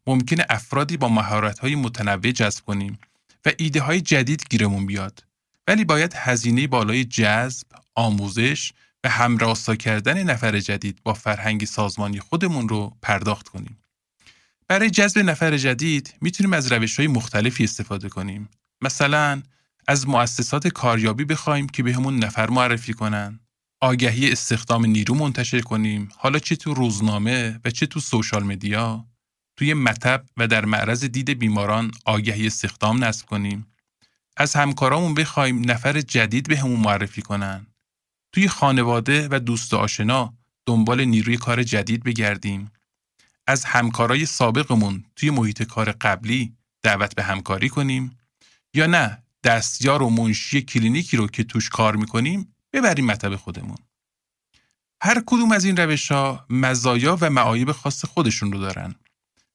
ممکنه 0.07 0.47
افرادی 0.49 0.97
با 0.97 1.09
مهارت‌های 1.09 1.75
متنوع 1.75 2.33
جذب 2.33 2.64
کنیم 2.64 2.99
و 3.45 3.52
ایده 3.59 3.81
های 3.81 4.00
جدید 4.00 4.45
گیرمون 4.50 4.87
بیاد 4.87 5.25
ولی 5.68 5.85
باید 5.85 6.14
هزینه 6.16 6.66
بالای 6.66 7.04
جذب، 7.04 7.66
آموزش 7.94 8.73
و 9.04 9.09
همراستا 9.09 9.76
کردن 9.76 10.23
نفر 10.23 10.61
جدید 10.61 11.02
با 11.02 11.14
فرهنگ 11.14 11.64
سازمانی 11.64 12.21
خودمون 12.21 12.68
رو 12.68 12.97
پرداخت 13.02 13.49
کنیم. 13.49 13.78
برای 14.68 14.90
جذب 14.90 15.18
نفر 15.18 15.56
جدید 15.56 16.14
می‌تونیم 16.21 16.52
از 16.52 16.73
روش 16.73 16.97
های 16.97 17.09
مختلفی 17.09 17.64
استفاده 17.64 18.09
کنیم. 18.09 18.49
مثلا 18.80 19.42
از 19.88 20.09
مؤسسات 20.09 20.68
کاریابی 20.68 21.25
بخوایم 21.25 21.68
که 21.68 21.83
بهمون 21.83 22.21
به 22.21 22.26
نفر 22.26 22.50
معرفی 22.50 22.92
کنن. 22.92 23.40
آگهی 23.80 24.33
استخدام 24.33 24.87
نیرو 24.87 25.14
منتشر 25.14 25.61
کنیم 25.61 26.09
حالا 26.16 26.38
چه 26.38 26.56
تو 26.56 26.75
روزنامه 26.75 27.61
و 27.64 27.71
چه 27.71 27.87
تو 27.87 28.00
سوشال 28.00 28.42
مدیا 28.42 29.06
توی 29.56 29.75
مطب 29.75 30.25
و 30.37 30.47
در 30.47 30.64
معرض 30.64 31.04
دید 31.04 31.30
بیماران 31.30 31.90
آگهی 32.04 32.47
استخدام 32.47 33.04
نصب 33.04 33.26
کنیم 33.26 33.74
از 34.37 34.55
همکارامون 34.55 35.14
بخوایم 35.14 35.71
نفر 35.71 36.00
جدید 36.00 36.49
به 36.49 36.59
همون 36.59 36.81
معرفی 36.81 37.23
کنن. 37.23 37.67
توی 38.33 38.49
خانواده 38.49 39.29
و 39.31 39.38
دوست 39.38 39.75
آشنا 39.75 40.35
دنبال 40.67 41.05
نیروی 41.05 41.37
کار 41.37 41.62
جدید 41.62 42.05
بگردیم. 42.05 42.71
از 43.47 43.64
همکارای 43.64 44.26
سابقمون 44.26 45.05
توی 45.17 45.31
محیط 45.31 45.62
کار 45.62 45.93
قبلی 45.93 46.57
دعوت 46.83 47.14
به 47.14 47.23
همکاری 47.23 47.69
کنیم 47.69 48.19
یا 48.75 48.87
نه 48.87 49.23
دستیار 49.45 50.03
و 50.03 50.11
منشی 50.11 50.62
کلینیکی 50.62 51.17
رو 51.17 51.26
که 51.26 51.45
توش 51.45 51.69
کار 51.69 51.97
می‌کنیم 51.97 52.55
ببریم 52.73 53.07
مطب 53.07 53.37
خودمون. 53.37 53.76
هر 55.03 55.23
کدوم 55.26 55.53
از 55.53 55.64
این 55.64 55.76
روش 55.76 56.12
ها 56.12 56.47
مزایا 56.50 57.19
و 57.21 57.31
معایب 57.31 57.73
خاص 57.73 58.05
خودشون 58.05 58.53
رو 58.53 58.61
دارن. 58.61 58.95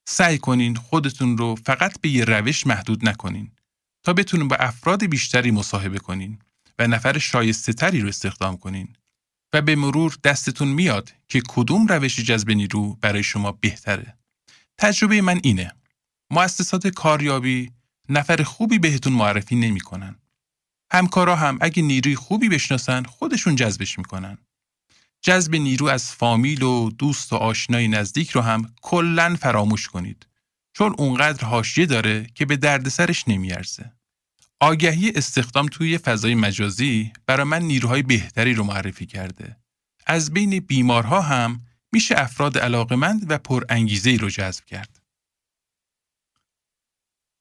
سعی 0.04 0.38
کنین 0.38 0.74
خودتون 0.74 1.38
رو 1.38 1.54
فقط 1.54 2.00
به 2.00 2.08
یه 2.08 2.24
روش 2.24 2.66
محدود 2.66 3.08
نکنین 3.08 3.52
تا 4.02 4.12
بتونین 4.12 4.48
با 4.48 4.56
افراد 4.56 5.04
بیشتری 5.04 5.50
مصاحبه 5.50 5.98
کنین 5.98 6.38
و 6.78 6.86
نفر 6.86 7.18
شایسته 7.18 7.72
تری 7.72 8.00
رو 8.00 8.08
استخدام 8.08 8.56
کنین 8.56 8.96
و 9.52 9.62
به 9.62 9.76
مرور 9.76 10.16
دستتون 10.24 10.68
میاد 10.68 11.12
که 11.28 11.42
کدوم 11.48 11.86
روش 11.86 12.20
جذب 12.20 12.50
نیرو 12.50 12.94
برای 12.94 13.22
شما 13.22 13.52
بهتره. 13.52 14.16
تجربه 14.78 15.22
من 15.22 15.40
اینه. 15.42 15.72
مؤسسات 16.30 16.86
کاریابی 16.86 17.72
نفر 18.08 18.42
خوبی 18.42 18.78
بهتون 18.78 19.12
معرفی 19.12 19.56
نمی‌کنن. 19.56 20.16
همکارا 20.92 21.36
هم 21.36 21.58
اگه 21.60 21.82
نیروی 21.82 22.16
خوبی 22.16 22.48
بشناسن 22.48 23.02
خودشون 23.02 23.56
جذبش 23.56 23.98
می‌کنن. 23.98 24.38
جذب 25.22 25.54
نیرو 25.54 25.86
از 25.86 26.12
فامیل 26.12 26.62
و 26.62 26.90
دوست 26.90 27.32
و 27.32 27.36
آشنای 27.36 27.88
نزدیک 27.88 28.30
رو 28.30 28.40
هم 28.40 28.74
کلا 28.82 29.36
فراموش 29.40 29.88
کنید. 29.88 30.26
چون 30.80 30.94
اونقدر 30.98 31.44
حاشیه 31.44 31.86
داره 31.86 32.26
که 32.34 32.46
به 32.46 32.56
دردسرش 32.56 33.28
نمیارزه. 33.28 33.92
آگهی 34.60 35.12
استخدام 35.14 35.66
توی 35.66 35.98
فضای 35.98 36.34
مجازی 36.34 37.12
برای 37.26 37.44
من 37.44 37.62
نیروهای 37.62 38.02
بهتری 38.02 38.54
رو 38.54 38.64
معرفی 38.64 39.06
کرده. 39.06 39.56
از 40.06 40.32
بین 40.32 40.60
بیمارها 40.60 41.20
هم 41.20 41.60
میشه 41.92 42.14
افراد 42.18 42.58
علاقمند 42.58 43.30
و 43.30 43.38
پر 43.38 43.64
انگیزه 43.68 44.10
ای 44.10 44.16
رو 44.16 44.30
جذب 44.30 44.64
کرد. 44.64 45.02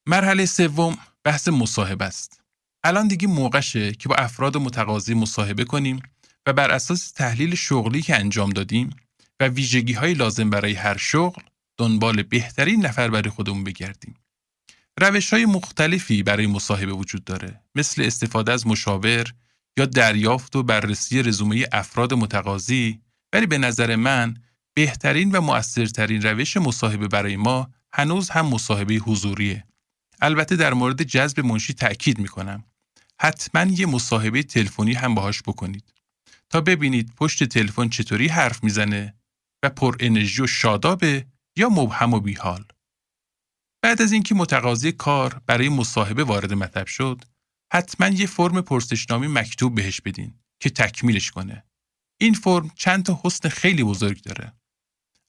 مرحله 0.08 0.46
سوم 0.46 0.98
بحث 1.24 1.48
مصاحبه 1.48 2.06
است. 2.06 2.42
الان 2.84 3.08
دیگه 3.08 3.28
موقعشه 3.28 3.92
که 3.92 4.10
با 4.10 4.16
افراد 4.16 4.58
متقاضی 4.58 5.14
مصاحبه 5.14 5.64
کنیم 5.64 6.02
و 6.46 6.54
بر 6.54 6.72
اساس 6.72 7.12
تحلیل 7.12 7.56
شغلی 7.56 8.02
که 8.02 8.16
انجام 8.16 8.50
دادیم 8.50 8.90
و 9.40 9.48
ویژگی 9.48 9.94
های 9.94 10.14
لازم 10.14 10.50
برای 10.50 10.74
هر 10.74 10.98
شغل 10.98 11.42
دنبال 11.80 12.24
بهترین 12.24 12.86
نفر 12.86 13.10
برای 13.10 13.30
خودمون 13.30 13.64
بگردیم. 13.64 14.16
روش 15.00 15.34
های 15.34 15.46
مختلفی 15.46 16.24
برای 16.24 16.48
مصاحبه 16.48 16.94
وجود 16.94 17.24
داره 17.24 17.64
مثل 17.76 18.02
استفاده 18.02 18.52
از 18.52 18.68
مشاور 18.68 19.34
یا 19.78 19.86
دریافت 19.86 20.56
و 20.56 20.64
بررسی 20.64 21.24
رزومه 21.24 21.66
افراد 21.72 22.14
متقاضی 22.14 23.02
ولی 23.34 23.46
به 23.46 23.58
نظر 23.58 23.96
من 23.96 24.38
بهترین 24.74 25.32
و 25.32 25.42
مؤثرترین 25.42 26.22
روش 26.22 26.58
مصاحبه 26.58 27.08
برای 27.08 27.36
ما 27.36 27.70
هنوز 27.94 28.30
هم 28.30 28.46
مصاحبه 28.46 28.94
حضوریه. 28.94 29.64
البته 30.22 30.56
در 30.56 30.74
مورد 30.74 31.04
جذب 31.04 31.40
منشی 31.40 31.74
تأکید 31.74 32.20
می‌کنم. 32.20 32.64
حتما 33.22 33.64
یه 33.64 33.86
مصاحبه 33.86 34.44
تلفنی 34.44 34.94
هم 34.94 35.16
باهاش 35.16 35.42
بکنید 35.42 35.94
تا 36.50 36.62
ببینید 36.62 37.14
پشت 37.18 37.44
تلفن 37.44 37.90
چطوری 37.90 38.28
حرف 38.28 38.64
می‌زنه 38.64 39.14
و 39.64 39.70
پر 39.70 39.96
انرژی 40.00 40.42
و 40.42 40.48
شادابه 40.48 41.26
یا 41.60 41.70
مبهم 41.70 42.14
و 42.14 42.20
بیحال. 42.20 42.66
بعد 43.82 44.02
از 44.02 44.12
اینکه 44.12 44.36
متقاضی 44.36 44.92
کار 44.92 45.42
برای 45.46 45.70
مصاحبه 45.70 46.24
وارد 46.24 46.54
مطب 46.54 46.88
شد، 46.88 47.24
حتما 47.74 48.08
یه 48.08 48.28
فرم 48.28 48.62
پرسشنامی 48.62 49.28
مکتوب 49.28 49.76
بهش 49.76 50.02
بدین 50.02 50.34
که 50.60 50.70
تکمیلش 50.70 51.32
کنه. 51.32 51.64
این 52.22 52.34
فرم 52.34 52.72
چند 52.76 53.06
تا 53.06 53.22
حسن 53.24 53.50
خیلی 53.50 53.84
بزرگ 53.84 54.22
داره. 54.22 54.54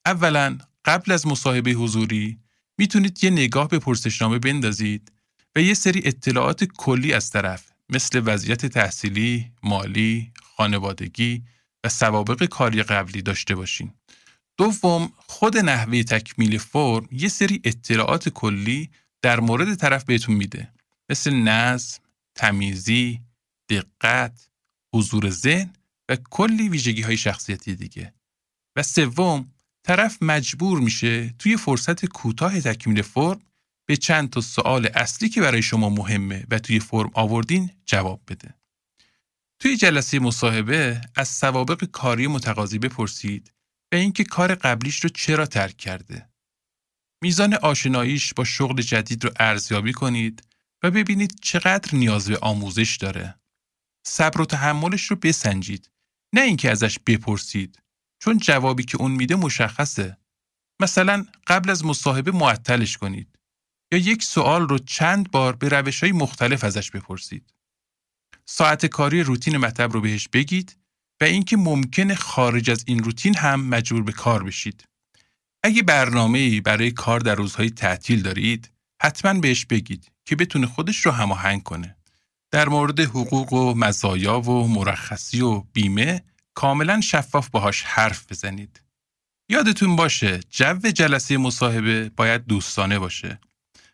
اولا 0.06 0.58
قبل 0.84 1.12
از 1.12 1.26
مصاحبه 1.26 1.70
حضوری 1.70 2.40
می‌تونید 2.78 3.24
یه 3.24 3.30
نگاه 3.30 3.68
به 3.68 3.78
پرسشنامه 3.78 4.38
بندازید 4.38 5.12
و 5.56 5.60
یه 5.60 5.74
سری 5.74 6.02
اطلاعات 6.04 6.64
کلی 6.64 7.12
از 7.12 7.30
طرف 7.30 7.72
مثل 7.88 8.22
وضعیت 8.24 8.66
تحصیلی، 8.66 9.52
مالی، 9.62 10.32
خانوادگی 10.56 11.44
و 11.84 11.88
سوابق 11.88 12.44
کاری 12.44 12.82
قبلی 12.82 13.22
داشته 13.22 13.54
باشین. 13.54 13.94
دوم 14.56 15.12
خود 15.16 15.56
نحوه 15.56 16.02
تکمیل 16.02 16.58
فرم 16.58 17.08
یه 17.12 17.28
سری 17.28 17.60
اطلاعات 17.64 18.28
کلی 18.28 18.90
در 19.22 19.40
مورد 19.40 19.74
طرف 19.74 20.04
بهتون 20.04 20.34
میده 20.34 20.72
مثل 21.10 21.34
نظم، 21.34 22.00
تمیزی، 22.34 23.20
دقت، 23.68 24.48
حضور 24.94 25.30
ذهن 25.30 25.70
و 26.08 26.16
کلی 26.30 26.68
ویژگی 26.68 27.02
های 27.02 27.16
شخصیتی 27.16 27.74
دیگه. 27.74 28.14
و 28.76 28.82
سوم 28.82 29.52
طرف 29.84 30.22
مجبور 30.22 30.80
میشه 30.80 31.34
توی 31.38 31.56
فرصت 31.56 32.06
کوتاه 32.06 32.60
تکمیل 32.60 33.02
فرم 33.02 33.40
به 33.86 33.96
چند 33.96 34.30
تا 34.30 34.40
سوال 34.40 34.86
اصلی 34.94 35.28
که 35.28 35.40
برای 35.40 35.62
شما 35.62 35.88
مهمه 35.88 36.46
و 36.50 36.58
توی 36.58 36.80
فرم 36.80 37.10
آوردین 37.14 37.70
جواب 37.86 38.20
بده. 38.28 38.54
توی 39.58 39.76
جلسه 39.76 40.18
مصاحبه 40.18 41.00
از 41.14 41.28
سوابق 41.28 41.84
کاری 41.84 42.26
متقاضی 42.26 42.78
بپرسید 42.78 43.52
و 43.92 43.96
اینکه 43.96 44.24
کار 44.24 44.54
قبلیش 44.54 45.00
رو 45.00 45.08
چرا 45.08 45.46
ترک 45.46 45.76
کرده. 45.76 46.30
میزان 47.22 47.54
آشناییش 47.54 48.34
با 48.34 48.44
شغل 48.44 48.82
جدید 48.82 49.24
رو 49.24 49.30
ارزیابی 49.40 49.92
کنید 49.92 50.46
و 50.82 50.90
ببینید 50.90 51.40
چقدر 51.42 51.94
نیاز 51.94 52.28
به 52.28 52.38
آموزش 52.38 52.96
داره. 52.96 53.40
صبر 54.06 54.40
و 54.40 54.44
تحملش 54.44 55.04
رو 55.04 55.16
بسنجید 55.16 55.90
نه 56.34 56.40
اینکه 56.40 56.70
ازش 56.70 56.98
بپرسید 56.98 57.82
چون 58.22 58.38
جوابی 58.38 58.82
که 58.82 58.96
اون 58.96 59.10
میده 59.10 59.36
مشخصه. 59.36 60.16
مثلا 60.80 61.26
قبل 61.46 61.70
از 61.70 61.84
مصاحبه 61.84 62.32
معطلش 62.32 62.96
کنید 62.96 63.38
یا 63.92 63.98
یک 63.98 64.22
سوال 64.22 64.68
رو 64.68 64.78
چند 64.78 65.30
بار 65.30 65.56
به 65.56 65.68
روش 65.68 66.02
های 66.02 66.12
مختلف 66.12 66.64
ازش 66.64 66.90
بپرسید. 66.90 67.54
ساعت 68.46 68.86
کاری 68.86 69.22
روتین 69.22 69.56
مطب 69.56 69.92
رو 69.92 70.00
بهش 70.00 70.28
بگید 70.28 70.79
و 71.20 71.24
اینکه 71.24 71.56
ممکنه 71.56 72.14
خارج 72.14 72.70
از 72.70 72.84
این 72.86 73.04
روتین 73.04 73.36
هم 73.36 73.60
مجبور 73.60 74.02
به 74.02 74.12
کار 74.12 74.42
بشید. 74.42 74.84
اگه 75.64 75.82
برنامه‌ای 75.82 76.60
برای 76.60 76.90
کار 76.90 77.20
در 77.20 77.34
روزهای 77.34 77.70
تعطیل 77.70 78.22
دارید، 78.22 78.70
حتما 79.02 79.40
بهش 79.40 79.66
بگید 79.66 80.12
که 80.24 80.36
بتونه 80.36 80.66
خودش 80.66 81.06
رو 81.06 81.12
هماهنگ 81.12 81.62
کنه. 81.62 81.96
در 82.50 82.68
مورد 82.68 83.00
حقوق 83.00 83.52
و 83.52 83.74
مزایا 83.74 84.40
و 84.40 84.68
مرخصی 84.68 85.40
و 85.40 85.60
بیمه 85.60 86.22
کاملا 86.54 87.00
شفاف 87.00 87.48
باهاش 87.48 87.82
حرف 87.82 88.26
بزنید. 88.30 88.82
یادتون 89.50 89.96
باشه 89.96 90.40
جو 90.50 90.74
جلسه 90.74 91.36
مصاحبه 91.36 92.08
باید 92.16 92.46
دوستانه 92.46 92.98
باشه 92.98 93.40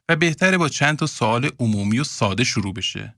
و 0.08 0.16
بهتره 0.16 0.58
با 0.58 0.68
چند 0.68 0.98
تا 0.98 1.06
سوال 1.06 1.50
عمومی 1.58 1.98
و 1.98 2.04
ساده 2.04 2.44
شروع 2.44 2.74
بشه. 2.74 3.14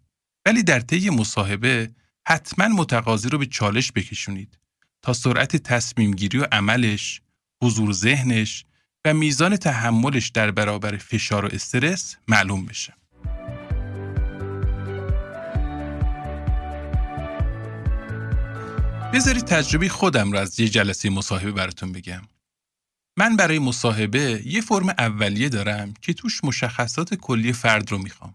ولی 0.46 0.62
در 0.62 0.80
طی 0.80 1.10
مصاحبه 1.10 1.90
حتما 2.30 2.68
متقاضی 2.68 3.28
رو 3.28 3.38
به 3.38 3.46
چالش 3.46 3.92
بکشونید 3.92 4.58
تا 5.02 5.12
سرعت 5.12 5.56
تصمیم 5.56 6.10
گیری 6.10 6.38
و 6.38 6.46
عملش، 6.52 7.20
حضور 7.62 7.92
ذهنش 7.92 8.64
و 9.04 9.14
میزان 9.14 9.56
تحملش 9.56 10.28
در 10.28 10.50
برابر 10.50 10.96
فشار 10.96 11.44
و 11.44 11.48
استرس 11.52 12.16
معلوم 12.28 12.66
بشه. 12.66 12.94
بذارید 19.12 19.44
تجربه 19.44 19.88
خودم 19.88 20.32
رو 20.32 20.38
از 20.38 20.60
یه 20.60 20.68
جلسه 20.68 21.10
مصاحبه 21.10 21.52
براتون 21.52 21.92
بگم. 21.92 22.22
من 23.18 23.36
برای 23.36 23.58
مصاحبه 23.58 24.42
یه 24.46 24.60
فرم 24.60 24.88
اولیه 24.88 25.48
دارم 25.48 25.94
که 26.02 26.12
توش 26.12 26.44
مشخصات 26.44 27.14
کلی 27.14 27.52
فرد 27.52 27.90
رو 27.90 27.98
می‌خوام. 27.98 28.34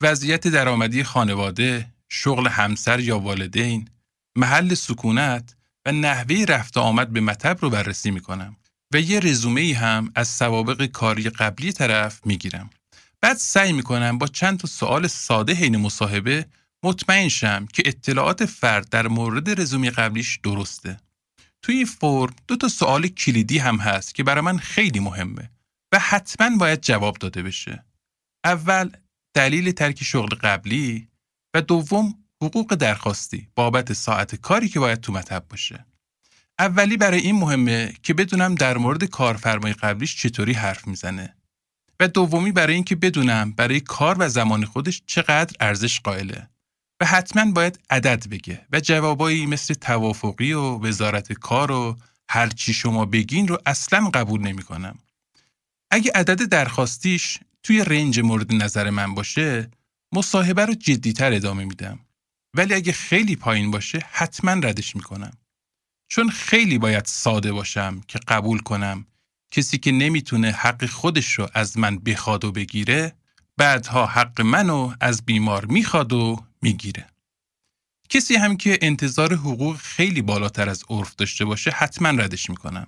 وضعیت 0.00 0.48
درآمدی 0.48 1.04
خانواده، 1.04 1.86
شغل 2.12 2.48
همسر 2.48 3.00
یا 3.00 3.18
والدین، 3.18 3.88
محل 4.36 4.74
سکونت 4.74 5.56
و 5.86 5.92
نحوه 5.92 6.44
رفت 6.48 6.78
آمد 6.78 7.10
به 7.10 7.20
مطب 7.20 7.58
رو 7.60 7.70
بررسی 7.70 8.10
می‌کنم 8.10 8.56
و 8.92 9.00
یه 9.00 9.20
رزومه 9.20 9.60
ای 9.60 9.72
هم 9.72 10.12
از 10.14 10.28
سوابق 10.28 10.86
کاری 10.86 11.30
قبلی 11.30 11.72
طرف 11.72 12.26
می‌گیرم. 12.26 12.70
بعد 13.20 13.36
سعی 13.36 13.72
می‌کنم 13.72 14.18
با 14.18 14.26
چند 14.26 14.58
تا 14.58 14.68
سوال 14.68 15.06
ساده 15.06 15.54
حین 15.54 15.76
مصاحبه 15.76 16.46
مطمئن 16.82 17.28
شم 17.28 17.66
که 17.72 17.82
اطلاعات 17.86 18.44
فرد 18.44 18.88
در 18.88 19.08
مورد 19.08 19.60
رزومه 19.60 19.90
قبلیش 19.90 20.40
درسته. 20.42 21.00
توی 21.62 21.76
این 21.76 21.86
فرم 21.86 22.34
دو 22.48 22.56
تا 22.56 22.68
سوال 22.68 23.08
کلیدی 23.08 23.58
هم 23.58 23.76
هست 23.76 24.14
که 24.14 24.22
برای 24.22 24.44
من 24.44 24.58
خیلی 24.58 25.00
مهمه 25.00 25.50
و 25.92 25.98
حتما 25.98 26.56
باید 26.56 26.80
جواب 26.80 27.18
داده 27.18 27.42
بشه. 27.42 27.84
اول 28.44 28.90
دلیل 29.34 29.72
ترک 29.72 30.04
شغل 30.04 30.34
قبلی 30.34 31.08
و 31.54 31.60
دوم 31.60 32.14
حقوق 32.42 32.74
درخواستی 32.74 33.48
بابت 33.54 33.92
ساعت 33.92 34.34
کاری 34.34 34.68
که 34.68 34.80
باید 34.80 35.00
تو 35.00 35.12
مطب 35.12 35.44
باشه. 35.50 35.86
اولی 36.58 36.96
برای 36.96 37.20
این 37.20 37.36
مهمه 37.36 37.94
که 38.02 38.14
بدونم 38.14 38.54
در 38.54 38.78
مورد 38.78 39.04
کارفرمای 39.04 39.72
قبلیش 39.72 40.16
چطوری 40.16 40.52
حرف 40.52 40.86
می‌زنه 40.86 41.36
و 42.00 42.08
دومی 42.08 42.52
برای 42.52 42.74
اینکه 42.74 42.96
بدونم 42.96 43.52
برای 43.52 43.80
کار 43.80 44.16
و 44.18 44.28
زمان 44.28 44.64
خودش 44.64 45.02
چقدر 45.06 45.56
ارزش 45.60 46.00
قائله 46.00 46.48
و 47.00 47.04
حتما 47.04 47.52
باید 47.52 47.80
عدد 47.90 48.28
بگه 48.28 48.66
و 48.72 48.80
جوابایی 48.80 49.46
مثل 49.46 49.74
توافقی 49.74 50.52
و 50.52 50.78
وزارت 50.78 51.32
کار 51.32 51.70
و 51.70 51.96
هر 52.28 52.48
چی 52.48 52.72
شما 52.72 53.04
بگین 53.04 53.48
رو 53.48 53.58
اصلا 53.66 54.10
قبول 54.14 54.40
نمی 54.40 54.62
کنم. 54.62 54.98
اگه 55.90 56.12
عدد 56.14 56.48
درخواستیش 56.48 57.38
توی 57.62 57.84
رنج 57.84 58.20
مورد 58.20 58.54
نظر 58.54 58.90
من 58.90 59.14
باشه 59.14 59.70
مصاحبه 60.12 60.66
رو 60.66 60.74
جدیتر 60.74 61.32
ادامه 61.32 61.64
میدم. 61.64 61.98
ولی 62.54 62.74
اگه 62.74 62.92
خیلی 62.92 63.36
پایین 63.36 63.70
باشه 63.70 64.06
حتما 64.10 64.52
ردش 64.52 64.96
می‌کنم. 64.96 65.32
چون 66.08 66.30
خیلی 66.30 66.78
باید 66.78 67.04
ساده 67.04 67.52
باشم 67.52 68.00
که 68.08 68.18
قبول 68.28 68.58
کنم 68.58 69.06
کسی 69.50 69.78
که 69.78 69.92
نمی‌تونه 69.92 70.50
حق 70.50 70.86
خودش 70.86 71.32
رو 71.32 71.48
از 71.54 71.78
من 71.78 71.98
بخواد 71.98 72.44
و 72.44 72.52
بگیره 72.52 73.12
بعدها 73.56 74.06
حق 74.06 74.40
منو 74.40 74.94
از 75.00 75.24
بیمار 75.24 75.64
می‌خواد 75.64 76.12
و 76.12 76.44
می‌گیره. 76.62 77.06
کسی 78.08 78.36
هم 78.36 78.56
که 78.56 78.78
انتظار 78.82 79.34
حقوق 79.34 79.76
خیلی 79.76 80.22
بالاتر 80.22 80.68
از 80.68 80.84
عرف 80.88 81.14
داشته 81.14 81.44
باشه 81.44 81.70
حتما 81.70 82.08
ردش 82.08 82.50
می‌کنم. 82.50 82.86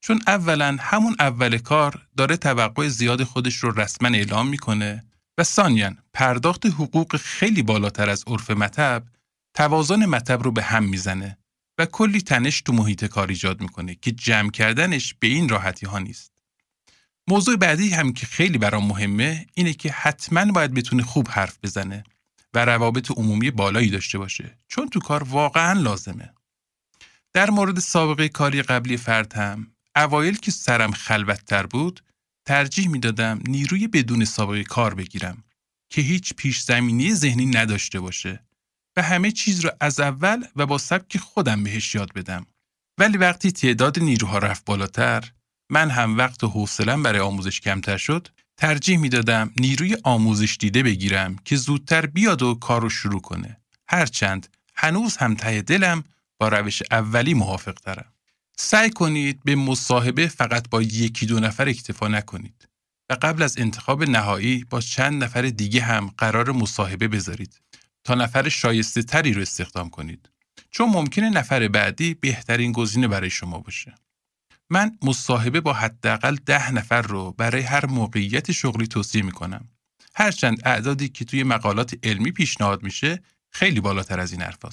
چون 0.00 0.22
اولا 0.26 0.76
همون 0.80 1.16
اول 1.18 1.58
کار 1.58 2.06
داره 2.16 2.36
توقع 2.36 2.88
زیاد 2.88 3.24
خودش 3.24 3.56
رو 3.56 3.80
رسما 3.80 4.08
اعلام 4.08 4.48
می‌کنه 4.48 5.04
و 5.38 5.44
ثانیا 5.44 5.96
پرداخت 6.12 6.66
حقوق 6.66 7.16
خیلی 7.16 7.62
بالاتر 7.62 8.10
از 8.10 8.24
عرف 8.26 8.50
مطب 8.50 9.04
توازن 9.54 10.06
مطب 10.06 10.42
رو 10.42 10.52
به 10.52 10.62
هم 10.62 10.84
می‌زنه 10.84 11.38
و 11.78 11.86
کلی 11.86 12.20
تنش 12.20 12.60
تو 12.60 12.72
محیط 12.72 13.04
کار 13.04 13.28
ایجاد 13.28 13.60
می‌کنه 13.60 13.94
که 13.94 14.12
جمع 14.12 14.50
کردنش 14.50 15.14
به 15.20 15.26
این 15.26 15.48
راحتی 15.48 15.86
ها 15.86 15.98
نیست. 15.98 16.32
موضوع 17.28 17.56
بعدی 17.56 17.90
هم 17.90 18.12
که 18.12 18.26
خیلی 18.26 18.58
برام 18.58 18.86
مهمه 18.86 19.46
اینه 19.54 19.72
که 19.72 19.92
حتما 19.92 20.52
باید 20.52 20.74
بتونه 20.74 21.02
خوب 21.02 21.28
حرف 21.30 21.58
بزنه 21.62 22.04
و 22.54 22.64
روابط 22.64 23.10
عمومی 23.10 23.50
بالایی 23.50 23.90
داشته 23.90 24.18
باشه 24.18 24.58
چون 24.68 24.88
تو 24.88 25.00
کار 25.00 25.22
واقعا 25.22 25.80
لازمه. 25.80 26.34
در 27.32 27.50
مورد 27.50 27.78
سابقه 27.78 28.28
کاری 28.28 28.62
قبلی 28.62 28.96
فرد 28.96 29.32
هم 29.32 29.66
اوایل 29.96 30.36
که 30.36 30.50
سرم 30.50 30.92
خلوتتر 30.92 31.66
بود 31.66 32.00
ترجیح 32.44 32.88
می‌دادم 32.88 33.40
نیروی 33.46 33.88
بدون 33.88 34.24
سابقه 34.24 34.64
کار 34.64 34.94
بگیرم 34.94 35.44
که 35.90 36.02
هیچ 36.02 36.34
پیش 36.34 36.60
زمینی 36.60 37.14
ذهنی 37.14 37.46
نداشته 37.46 38.00
باشه 38.00 38.44
و 38.96 39.02
همه 39.02 39.30
چیز 39.30 39.60
رو 39.60 39.70
از 39.80 40.00
اول 40.00 40.44
و 40.56 40.66
با 40.66 40.78
سبک 40.78 41.16
خودم 41.16 41.64
بهش 41.64 41.94
یاد 41.94 42.12
بدم. 42.12 42.46
ولی 42.98 43.18
وقتی 43.18 43.52
تعداد 43.52 43.98
نیروها 43.98 44.38
رفت 44.38 44.64
بالاتر 44.64 45.32
من 45.70 45.90
هم 45.90 46.18
وقت 46.18 46.44
و 46.44 46.48
حوصلم 46.48 47.02
برای 47.02 47.20
آموزش 47.20 47.60
کمتر 47.60 47.96
شد 47.96 48.28
ترجیح 48.56 48.98
می‌دادم 48.98 49.52
نیروی 49.56 49.96
آموزش 50.04 50.56
دیده 50.60 50.82
بگیرم 50.82 51.36
که 51.44 51.56
زودتر 51.56 52.06
بیاد 52.06 52.42
و 52.42 52.54
کار 52.54 52.82
رو 52.82 52.90
شروع 52.90 53.20
کنه. 53.20 53.60
هرچند 53.88 54.56
هنوز 54.74 55.16
هم 55.16 55.34
ته 55.34 55.62
دلم 55.62 56.04
با 56.38 56.48
روش 56.48 56.82
اولی 56.90 57.34
موافق 57.34 57.74
دارم. 57.74 58.11
سعی 58.56 58.90
کنید 58.90 59.40
به 59.44 59.54
مصاحبه 59.54 60.26
فقط 60.26 60.68
با 60.68 60.82
یکی 60.82 61.26
دو 61.26 61.40
نفر 61.40 61.68
اکتفا 61.68 62.08
نکنید 62.08 62.68
و 63.10 63.16
قبل 63.22 63.42
از 63.42 63.58
انتخاب 63.58 64.02
نهایی 64.02 64.64
با 64.64 64.80
چند 64.80 65.24
نفر 65.24 65.42
دیگه 65.42 65.82
هم 65.82 66.14
قرار 66.18 66.52
مصاحبه 66.52 67.08
بذارید 67.08 67.60
تا 68.04 68.14
نفر 68.14 68.48
شایسته 68.48 69.02
تری 69.02 69.32
رو 69.32 69.42
استخدام 69.42 69.90
کنید 69.90 70.28
چون 70.70 70.88
ممکنه 70.88 71.30
نفر 71.30 71.68
بعدی 71.68 72.14
بهترین 72.14 72.72
گزینه 72.72 73.08
برای 73.08 73.30
شما 73.30 73.58
باشه. 73.58 73.94
من 74.70 74.98
مصاحبه 75.02 75.60
با 75.60 75.72
حداقل 75.72 76.36
ده 76.46 76.72
نفر 76.72 77.02
رو 77.02 77.32
برای 77.32 77.62
هر 77.62 77.86
موقعیت 77.86 78.52
شغلی 78.52 78.86
توصیه 78.86 79.22
می‌کنم. 79.22 79.68
هرچند 80.14 80.62
اعدادی 80.64 81.08
که 81.08 81.24
توی 81.24 81.42
مقالات 81.42 81.94
علمی 82.02 82.32
پیشنهاد 82.32 82.82
میشه 82.82 83.22
خیلی 83.50 83.80
بالاتر 83.80 84.20
از 84.20 84.32
این 84.32 84.42
حرف 84.42 84.64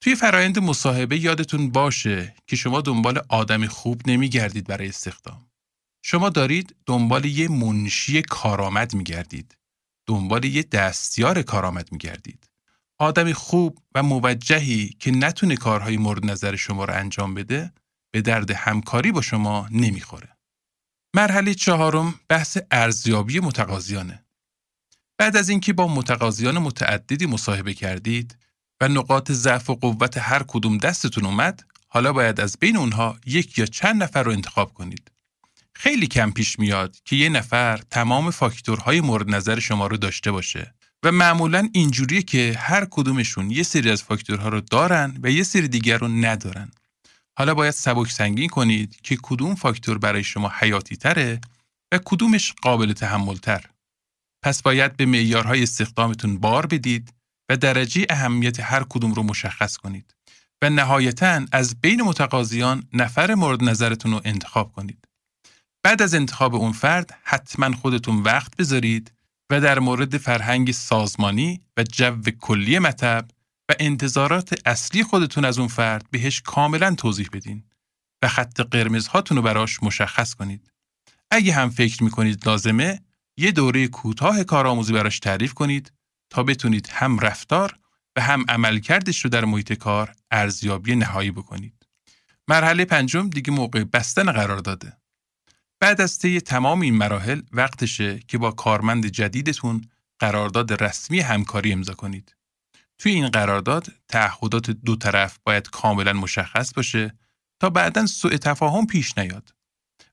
توی 0.00 0.14
فرایند 0.14 0.58
مصاحبه 0.58 1.18
یادتون 1.18 1.70
باشه 1.70 2.34
که 2.46 2.56
شما 2.56 2.80
دنبال 2.80 3.22
آدم 3.28 3.66
خوب 3.66 4.02
نمیگردید 4.06 4.66
برای 4.66 4.88
استخدام. 4.88 5.46
شما 6.02 6.28
دارید 6.28 6.76
دنبال 6.86 7.24
یه 7.24 7.48
منشی 7.48 8.22
کارآمد 8.22 8.94
میگردید. 8.94 9.56
دنبال 10.06 10.44
یه 10.44 10.62
دستیار 10.62 11.42
کارآمد 11.42 11.92
میگردید. 11.92 12.50
آدم 12.98 13.32
خوب 13.32 13.78
و 13.94 14.02
موجهی 14.02 14.96
که 14.98 15.10
نتونه 15.10 15.56
کارهای 15.56 15.96
مورد 15.96 16.26
نظر 16.26 16.56
شما 16.56 16.84
رو 16.84 16.94
انجام 16.94 17.34
بده 17.34 17.72
به 18.10 18.20
درد 18.20 18.50
همکاری 18.50 19.12
با 19.12 19.20
شما 19.20 19.68
نمی‌خوره. 19.70 20.36
مرحله 21.14 21.54
چهارم 21.54 22.20
بحث 22.28 22.58
ارزیابی 22.70 23.40
متقاضیانه. 23.40 24.24
بعد 25.18 25.36
از 25.36 25.48
اینکه 25.48 25.72
با 25.72 25.88
متقاضیان 25.88 26.58
متعددی 26.58 27.26
مصاحبه 27.26 27.74
کردید، 27.74 28.36
و 28.80 28.88
نقاط 28.88 29.32
ضعف 29.32 29.70
و 29.70 29.74
قوت 29.74 30.18
هر 30.18 30.42
کدوم 30.48 30.78
دستتون 30.78 31.26
اومد 31.26 31.64
حالا 31.88 32.12
باید 32.12 32.40
از 32.40 32.56
بین 32.60 32.76
اونها 32.76 33.18
یک 33.26 33.58
یا 33.58 33.66
چند 33.66 34.02
نفر 34.02 34.22
رو 34.22 34.32
انتخاب 34.32 34.74
کنید. 34.74 35.10
خیلی 35.74 36.06
کم 36.06 36.30
پیش 36.30 36.58
میاد 36.58 36.96
که 37.04 37.16
یه 37.16 37.28
نفر 37.28 37.76
تمام 37.90 38.30
فاکتورهای 38.30 39.00
مورد 39.00 39.30
نظر 39.30 39.58
شما 39.58 39.86
رو 39.86 39.96
داشته 39.96 40.30
باشه 40.30 40.74
و 41.02 41.12
معمولا 41.12 41.68
اینجوریه 41.72 42.22
که 42.22 42.54
هر 42.58 42.86
کدومشون 42.90 43.50
یه 43.50 43.62
سری 43.62 43.90
از 43.90 44.02
فاکتورها 44.02 44.48
رو 44.48 44.60
دارن 44.60 45.18
و 45.22 45.30
یه 45.30 45.42
سری 45.42 45.68
دیگر 45.68 45.98
رو 45.98 46.08
ندارن. 46.08 46.70
حالا 47.38 47.54
باید 47.54 47.74
سبک 47.74 48.10
سنگین 48.10 48.48
کنید 48.48 49.00
که 49.02 49.16
کدوم 49.22 49.54
فاکتور 49.54 49.98
برای 49.98 50.24
شما 50.24 50.52
حیاتی 50.58 50.96
تره 50.96 51.40
و 51.92 51.98
کدومش 52.04 52.52
قابل 52.62 52.92
تحمل 52.92 53.36
تر. 53.36 53.64
پس 54.42 54.62
باید 54.62 54.96
به 54.96 55.06
معیارهای 55.06 55.62
استخدامتون 55.62 56.38
بار 56.38 56.66
بدید 56.66 57.14
و 57.48 57.56
درجه 57.56 58.06
اهمیت 58.10 58.60
هر 58.60 58.84
کدوم 58.88 59.14
رو 59.14 59.22
مشخص 59.22 59.76
کنید 59.76 60.14
و 60.62 60.70
نهایتا 60.70 61.46
از 61.52 61.80
بین 61.80 62.02
متقاضیان 62.02 62.84
نفر 62.92 63.34
مورد 63.34 63.64
نظرتون 63.64 64.12
رو 64.12 64.20
انتخاب 64.24 64.72
کنید. 64.72 65.08
بعد 65.82 66.02
از 66.02 66.14
انتخاب 66.14 66.54
اون 66.54 66.72
فرد 66.72 67.18
حتما 67.22 67.76
خودتون 67.76 68.22
وقت 68.22 68.56
بذارید 68.56 69.12
و 69.50 69.60
در 69.60 69.78
مورد 69.78 70.16
فرهنگ 70.16 70.72
سازمانی 70.72 71.60
و 71.76 71.82
جو 71.82 72.20
کلی 72.40 72.78
مطب 72.78 73.28
و 73.70 73.74
انتظارات 73.78 74.60
اصلی 74.66 75.02
خودتون 75.02 75.44
از 75.44 75.58
اون 75.58 75.68
فرد 75.68 76.06
بهش 76.10 76.40
کاملا 76.40 76.94
توضیح 76.94 77.28
بدین 77.32 77.64
و 78.22 78.28
خط 78.28 78.60
قرمزهاتون 78.60 79.36
رو 79.36 79.42
براش 79.42 79.82
مشخص 79.82 80.34
کنید. 80.34 80.72
اگه 81.30 81.52
هم 81.52 81.70
فکر 81.70 82.04
می‌کنید 82.04 82.46
لازمه 82.46 83.00
یه 83.38 83.52
دوره 83.52 83.88
کوتاه 83.88 84.44
کارآموزی 84.44 84.92
براش 84.92 85.18
تعریف 85.18 85.54
کنید 85.54 85.92
تا 86.30 86.42
بتونید 86.42 86.88
هم 86.92 87.18
رفتار 87.18 87.78
و 88.16 88.20
هم 88.20 88.44
عملکردش 88.48 89.24
رو 89.24 89.30
در 89.30 89.44
محیط 89.44 89.72
کار 89.72 90.14
ارزیابی 90.30 90.96
نهایی 90.96 91.30
بکنید. 91.30 91.86
مرحله 92.48 92.84
پنجم 92.84 93.30
دیگه 93.30 93.52
موقع 93.52 93.84
بستن 93.84 94.32
قرار 94.32 94.58
داده. 94.58 94.96
بعد 95.80 96.00
از 96.00 96.18
طی 96.18 96.40
تمام 96.40 96.80
این 96.80 96.94
مراحل 96.94 97.42
وقتشه 97.52 98.18
که 98.18 98.38
با 98.38 98.50
کارمند 98.50 99.06
جدیدتون 99.06 99.88
قرارداد 100.18 100.84
رسمی 100.84 101.20
همکاری 101.20 101.72
امضا 101.72 101.94
کنید. 101.94 102.36
توی 102.98 103.12
این 103.12 103.28
قرارداد 103.28 103.86
تعهدات 104.08 104.70
دو 104.70 104.96
طرف 104.96 105.38
باید 105.44 105.70
کاملا 105.70 106.12
مشخص 106.12 106.74
باشه 106.74 107.14
تا 107.60 107.70
بعدا 107.70 108.06
سوء 108.06 108.36
تفاهم 108.36 108.86
پیش 108.86 109.18
نیاد 109.18 109.54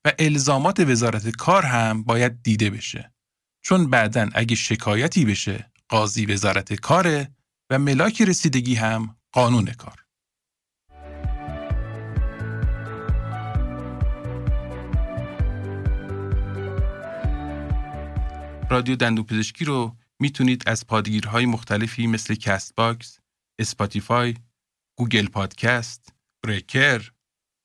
و 0.06 0.12
الزامات 0.20 0.80
وزارت 0.80 1.30
کار 1.30 1.66
هم 1.66 2.04
باید 2.04 2.44
دیده 2.44 2.70
بشه. 2.70 3.12
چون 3.62 3.90
بعدا 3.90 4.30
اگه 4.34 4.56
شکایتی 4.56 5.26
بشه 5.26 5.72
قاضی 5.90 6.26
وزارت 6.26 6.74
کاره 6.74 7.32
و 7.70 7.80
ملاک 7.80 8.22
رسیدگی 8.22 8.76
هم 8.76 9.18
قانون 9.32 9.66
کار. 9.66 10.06
رادیو 18.70 18.96
دندون 18.96 19.26
پزشکی 19.26 19.66
رو 19.66 19.96
می‌تونید 20.20 20.64
از 20.70 20.88
پادگیرهای 20.88 21.46
مختلفی 21.46 22.08
مثل 22.08 22.36
Castbox، 22.36 23.20
Spotify، 23.60 24.36
Google 24.98 25.28
Podcast، 25.28 26.14
Breaker، 26.44 27.12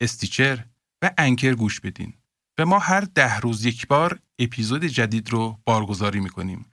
Stitcher 0.00 0.64
و 1.02 1.10
Anchor 1.18 1.54
گوش 1.54 1.80
بدین 1.80 2.14
و 2.58 2.66
ما 2.66 2.78
هر 2.78 3.00
ده 3.00 3.38
روز 3.38 3.64
یک 3.64 3.86
بار 3.86 4.18
اپیزود 4.38 4.84
جدید 4.84 5.30
رو 5.30 5.58
بارگذاری 5.64 6.20
می‌کنیم. 6.20 6.69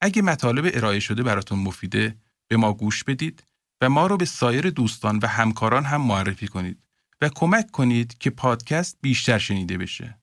اگه 0.00 0.22
مطالب 0.22 0.70
ارائه 0.74 1.00
شده 1.00 1.22
براتون 1.22 1.58
مفیده 1.58 2.16
به 2.48 2.56
ما 2.56 2.72
گوش 2.72 3.04
بدید 3.04 3.44
و 3.80 3.88
ما 3.88 4.06
رو 4.06 4.16
به 4.16 4.24
سایر 4.24 4.70
دوستان 4.70 5.18
و 5.22 5.26
همکاران 5.26 5.84
هم 5.84 6.00
معرفی 6.00 6.48
کنید 6.48 6.82
و 7.20 7.28
کمک 7.34 7.70
کنید 7.70 8.18
که 8.18 8.30
پادکست 8.30 8.98
بیشتر 9.00 9.38
شنیده 9.38 9.78
بشه. 9.78 10.18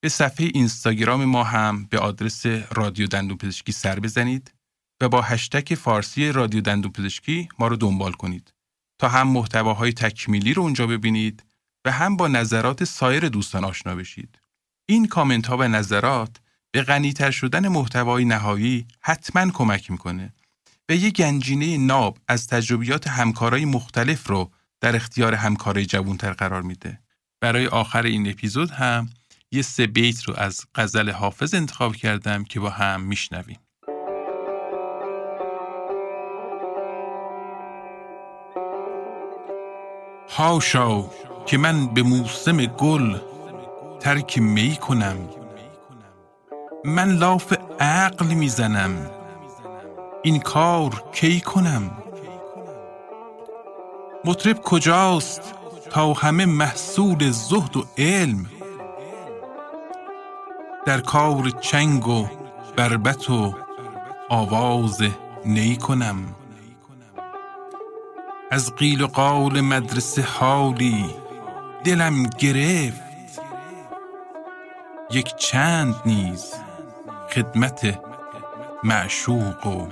به 0.00 0.08
صفحه 0.08 0.50
اینستاگرام 0.54 1.24
ما 1.24 1.44
هم 1.44 1.84
به 1.84 1.98
آدرس 1.98 2.46
رادیو 2.46 3.06
دندون 3.06 3.36
پزشکی 3.36 3.72
سر 3.72 4.00
بزنید 4.00 4.54
و 5.00 5.08
با 5.08 5.22
هشتک 5.22 5.74
فارسی 5.74 6.32
رادیو 6.32 6.60
دندون 6.60 6.92
پزشکی 6.92 7.48
ما 7.58 7.66
رو 7.66 7.76
دنبال 7.76 8.12
کنید 8.12 8.54
تا 8.98 9.08
هم 9.08 9.28
محتواهای 9.28 9.92
تکمیلی 9.92 10.54
رو 10.54 10.62
اونجا 10.62 10.86
ببینید 10.86 11.44
و 11.84 11.90
هم 11.90 12.16
با 12.16 12.28
نظرات 12.28 12.84
سایر 12.84 13.28
دوستان 13.28 13.64
آشنا 13.64 13.94
بشید. 13.94 14.38
این 14.88 15.06
کامنت 15.06 15.46
ها 15.46 15.56
و 15.56 15.62
نظرات 15.62 16.36
به 16.74 16.82
غنیتر 16.82 17.30
شدن 17.30 17.68
محتوای 17.68 18.24
نهایی 18.24 18.86
حتما 19.00 19.50
کمک 19.50 19.90
می‌کنه 19.90 20.32
و 20.88 20.94
یه 20.94 21.10
گنجینه 21.10 21.78
ناب 21.78 22.18
از 22.28 22.46
تجربیات 22.46 23.08
همکارای 23.08 23.64
مختلف 23.64 24.28
رو 24.28 24.50
در 24.80 24.96
اختیار 24.96 25.34
همکارای 25.34 25.86
جوانتر 25.86 26.32
قرار 26.32 26.62
میده. 26.62 26.98
برای 27.40 27.66
آخر 27.66 28.02
این 28.02 28.30
اپیزود 28.30 28.70
هم 28.70 29.08
یه 29.50 29.62
سه 29.62 29.86
بیت 29.86 30.22
رو 30.22 30.34
از 30.36 30.64
غزل 30.74 31.10
حافظ 31.10 31.54
انتخاب 31.54 31.96
کردم 31.96 32.44
که 32.44 32.60
با 32.60 32.70
هم 32.70 33.00
میشنویم. 33.00 33.58
هاشا 40.28 41.04
که 41.46 41.58
من 41.58 41.94
به 41.94 42.02
موسم 42.02 42.66
گل 42.66 43.18
ترک 44.00 44.38
می 44.38 44.76
کنم 44.76 45.41
من 46.84 47.08
لاف 47.08 47.52
عقل 47.80 48.26
می‌زنم. 48.26 49.10
این 50.22 50.40
کار 50.40 51.04
کی 51.12 51.40
کنم؟ 51.40 51.90
مطرب 54.24 54.60
کجاست 54.62 55.54
تا 55.90 56.12
همه 56.12 56.46
محصول 56.46 57.30
زهد 57.30 57.76
و 57.76 57.84
علم؟ 57.98 58.46
در 60.86 61.00
کار 61.00 61.50
چنگ 61.60 62.08
و 62.08 62.26
بربت 62.76 63.30
و 63.30 63.54
آواز 64.28 65.02
نی 65.44 65.76
کنم. 65.76 66.34
از 68.50 68.74
قیل 68.74 69.02
و 69.02 69.06
قال 69.06 69.60
مدرسه 69.60 70.22
حالی 70.22 71.14
دلم 71.84 72.22
گرفت. 72.22 73.02
یک 75.10 75.36
چند 75.36 75.94
نیز 76.06 76.54
خدمت 77.32 78.00
معشوق 78.84 79.66
و 79.66 79.86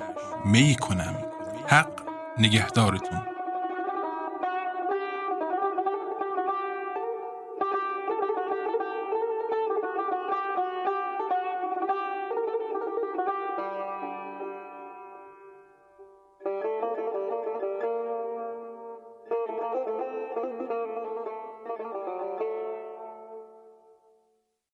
می 0.45 0.75
کنم. 0.75 1.15
حق 1.67 1.91
نگهدارتون. 2.39 3.30